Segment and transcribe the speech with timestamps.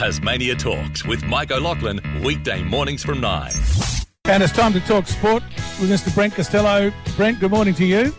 [0.00, 3.52] Tasmania Talks with Mike O'Loughlin, weekday mornings from 9.
[4.24, 5.42] And it's time to talk sport
[5.78, 6.14] with Mr.
[6.14, 6.90] Brent Costello.
[7.18, 8.14] Brent, good morning to you.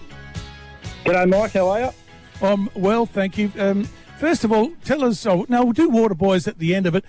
[1.05, 1.53] G'day, Mike.
[1.53, 2.47] How are you?
[2.47, 3.51] Um, well, thank you.
[3.57, 3.85] Um,
[4.19, 5.25] first of all, tell us.
[5.25, 7.03] Oh, now we'll do Water Boys at the end of it.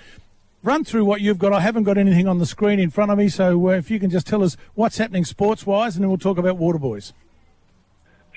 [0.63, 1.53] Run through what you've got.
[1.53, 4.01] I haven't got anything on the screen in front of me, so uh, if you
[4.01, 7.13] can just tell us what's happening sports-wise, and then we'll talk about Water Boys.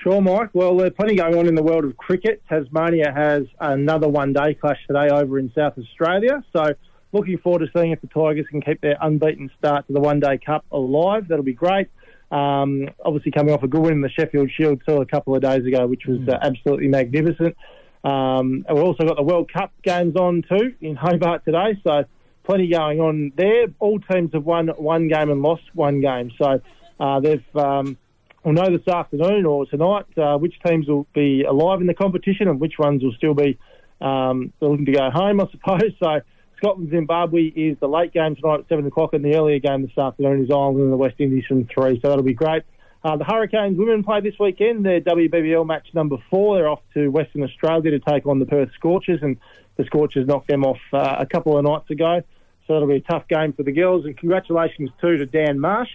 [0.06, 0.50] Sure, Mike.
[0.52, 2.40] Well, there's plenty going on in the world of cricket.
[2.48, 6.74] Tasmania has another one-day clash today over in South Australia, so
[7.10, 10.20] looking forward to seeing if the Tigers can keep their unbeaten start to the One
[10.20, 11.26] Day Cup alive.
[11.26, 11.88] That'll be great.
[12.30, 15.42] Um, obviously, coming off a good win in the Sheffield Shield too a couple of
[15.42, 17.56] days ago, which was uh, absolutely magnificent.
[18.04, 22.04] Um, and we've also got the World Cup games on too in Hobart today, so
[22.44, 23.66] plenty going on there.
[23.80, 26.60] All teams have won one game and lost one game, so
[27.00, 27.56] uh, they've.
[27.56, 27.98] Um,
[28.46, 32.46] We'll know this afternoon or tonight uh, which teams will be alive in the competition
[32.46, 33.58] and which ones will still be
[34.00, 35.92] um, looking to go home, I suppose.
[35.98, 36.20] So
[36.58, 39.98] Scotland Zimbabwe is the late game tonight at seven o'clock, and the earlier game this
[39.98, 41.98] afternoon is Ireland and the West Indies from three.
[42.00, 42.62] So that'll be great.
[43.02, 44.86] Uh, the Hurricanes women play this weekend.
[44.86, 46.56] Their WBBL match number four.
[46.56, 49.38] They're off to Western Australia to take on the Perth Scorchers, and
[49.76, 52.22] the Scorchers knocked them off uh, a couple of nights ago.
[52.68, 54.04] So that'll be a tough game for the girls.
[54.04, 55.90] And congratulations too to Dan Marsh,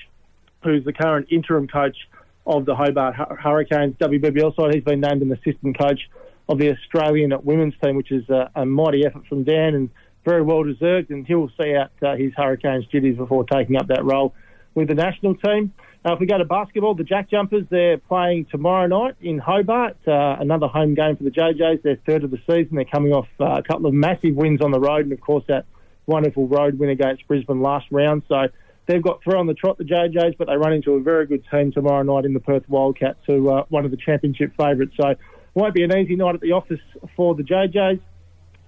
[0.66, 1.96] who's the current interim coach
[2.46, 4.74] of the Hobart Hurricanes WBBL side.
[4.74, 6.10] He's been named an assistant coach
[6.50, 9.90] of the Australian women's team, which is a, a mighty effort from Dan and
[10.26, 11.12] very well deserved.
[11.12, 14.34] And he'll see out uh, his Hurricanes duties before taking up that role
[14.74, 15.74] with the national team.
[16.04, 19.98] Uh, if we go to basketball, the Jack Jumpers, they're playing tomorrow night in Hobart.
[20.08, 22.76] Uh, another home game for the JJs, their third of the season.
[22.76, 25.44] They're coming off uh, a couple of massive wins on the road, and of course,
[25.48, 25.66] that
[26.08, 28.24] wonderful road win against Brisbane last round.
[28.28, 28.48] So
[28.86, 31.44] they've got three on the trot, the JJs, but they run into a very good
[31.52, 34.94] team tomorrow night in the Perth Wildcats, who are one of the championship favourites.
[35.00, 35.20] So it
[35.54, 36.80] won't be an easy night at the office
[37.16, 38.00] for the JJs.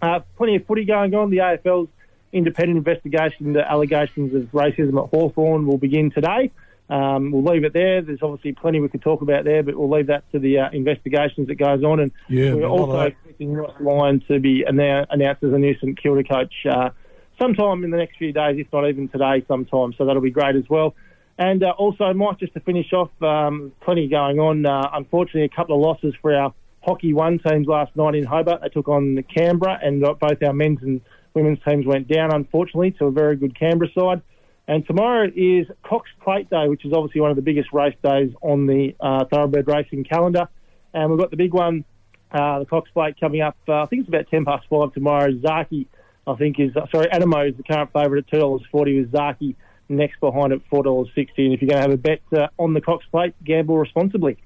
[0.01, 1.29] Uh, plenty of footy going on.
[1.29, 1.89] The AFL's
[2.33, 6.51] independent investigation into allegations of racism at Hawthorn will begin today.
[6.89, 8.01] Um, we'll leave it there.
[8.01, 10.69] There's obviously plenty we could talk about there, but we'll leave that to the uh,
[10.71, 11.99] investigations that goes on.
[12.01, 15.53] And Yeah, we're a lot of also expecting Ross Lyon to be annou- announced as
[15.53, 16.89] a new St Kilda coach uh,
[17.39, 19.93] sometime in the next few days, if not even today sometime.
[19.97, 20.95] So that'll be great as well.
[21.37, 24.65] And uh, also, Mike, just to finish off, um, plenty going on.
[24.65, 28.61] Uh, unfortunately, a couple of losses for our Hockey One teams last night in Hobart.
[28.61, 31.01] They took on the Canberra, and both our men's and
[31.33, 34.21] women's teams went down, unfortunately, to a very good Canberra side.
[34.67, 38.31] And tomorrow is Cox Plate Day, which is obviously one of the biggest race days
[38.41, 40.47] on the uh, thoroughbred racing calendar.
[40.93, 41.83] And we've got the big one,
[42.31, 43.57] uh, the Cox Plate, coming up.
[43.67, 45.31] Uh, I think it's about 10 past 5 tomorrow.
[45.31, 45.87] Zaaki,
[46.25, 49.55] I think, is, sorry, Anamoe is the current favourite at $2.40 with Zaaki
[49.89, 51.07] next behind at $4.60.
[51.15, 54.37] And if you're going to have a bet uh, on the Cox Plate, gamble responsibly.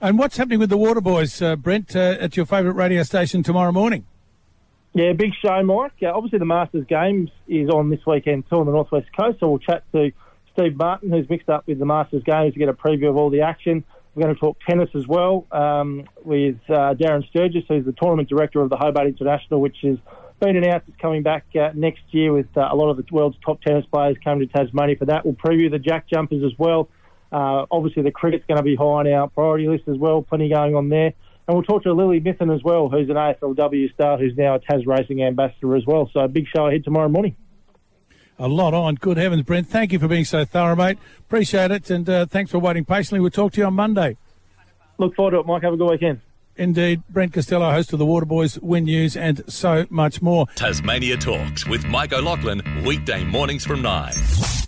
[0.00, 3.42] And what's happening with the Water Boys, uh, Brent, uh, at your favourite radio station
[3.42, 4.06] tomorrow morning?
[4.92, 5.92] Yeah, big show, Mike.
[6.02, 9.48] Uh, obviously, the Masters Games is on this weekend too on the Northwest Coast, so
[9.48, 10.12] we'll chat to
[10.52, 13.28] Steve Martin, who's mixed up with the Masters Games, to get a preview of all
[13.28, 13.82] the action.
[14.14, 18.28] We're going to talk tennis as well um, with uh, Darren Sturgess, who's the tournament
[18.28, 19.98] director of the Hobart International, which has
[20.44, 23.36] been announced is coming back uh, next year with uh, a lot of the world's
[23.44, 25.24] top tennis players coming to Tasmania for that.
[25.24, 26.88] We'll preview the Jack Jumpers as well.
[27.32, 30.22] Uh, obviously, the cricket's going to be high on our priority list as well.
[30.22, 31.14] Plenty going on there.
[31.46, 34.58] And we'll talk to Lily Mithen as well, who's an AFLW star, who's now a
[34.60, 36.08] Tas Racing ambassador as well.
[36.12, 37.36] So a big show ahead tomorrow morning.
[38.38, 38.96] A lot on.
[38.96, 39.68] Good heavens, Brent.
[39.68, 40.98] Thank you for being so thorough, mate.
[41.20, 41.90] Appreciate it.
[41.90, 43.20] And uh, thanks for waiting patiently.
[43.20, 44.16] We'll talk to you on Monday.
[44.98, 45.62] Look forward to it, Mike.
[45.62, 46.20] Have a good weekend.
[46.56, 47.02] Indeed.
[47.08, 50.46] Brent Costello, host of the Water Boys, Win News, and so much more.
[50.54, 54.63] Tasmania Talks with Mike O'Loughlin, weekday mornings from 9.